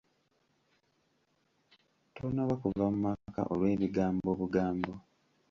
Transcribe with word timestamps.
Tonoba 2.15 2.53
kuva 2.61 2.83
mu 2.93 2.97
maka 3.05 3.41
olw'ebigambo 3.53 4.27
obugambo. 4.33 4.93